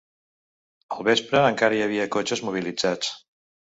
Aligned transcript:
Al 0.95 1.07
vespre, 1.09 1.43
encara 1.51 1.79
hi 1.79 1.87
havia 1.87 2.11
cotxes 2.19 2.45
mobilitzats. 2.51 3.19